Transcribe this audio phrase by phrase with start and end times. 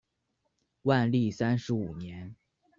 [0.81, 2.35] 万历三十五年。